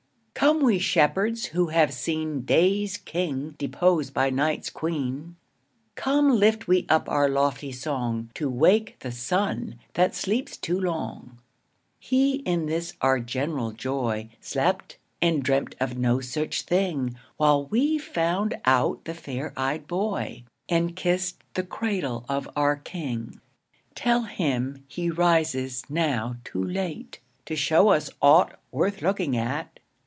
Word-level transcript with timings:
COME 0.33 0.61
we 0.63 0.79
shepherds 0.79 1.45
who 1.45 1.67
have 1.67 1.93
seen 1.93 2.41
Day's 2.41 2.97
king 2.97 3.51
deposed 3.59 4.11
by 4.15 4.31
Night's 4.31 4.71
queen. 4.71 5.35
Come 5.93 6.31
lift 6.31 6.67
we 6.67 6.87
up 6.89 7.07
our 7.07 7.29
lofty 7.29 7.71
song, 7.71 8.31
To 8.33 8.49
wake 8.49 8.95
the 9.01 9.11
Sun 9.11 9.77
that 9.93 10.15
sleeps 10.15 10.57
too 10.57 10.79
long. 10.79 11.37
He 11.99 12.37
in 12.37 12.65
this 12.65 12.93
our 13.01 13.19
general 13.19 13.71
joy, 13.71 14.29
Slept, 14.39 14.97
and 15.21 15.43
dreamt 15.43 15.75
of 15.79 15.95
no 15.99 16.21
such 16.21 16.63
thing 16.63 17.15
While 17.37 17.65
we 17.67 17.99
found 17.99 18.55
out 18.65 19.05
the 19.05 19.13
fair 19.13 19.53
ey'd 19.59 19.85
boy, 19.85 20.43
And 20.67 20.95
kissed 20.95 21.43
the 21.53 21.63
cradle 21.63 22.25
of 22.27 22.49
our 22.55 22.77
king; 22.77 23.39
Tell 23.93 24.23
him 24.23 24.83
he 24.87 25.11
rises 25.11 25.83
now 25.87 26.37
too 26.43 26.63
late, 26.63 27.19
To 27.45 27.55
show 27.55 27.89
us 27.89 28.09
aught 28.23 28.57
worth 28.71 29.03
looking 29.03 29.37
at. 29.37 29.77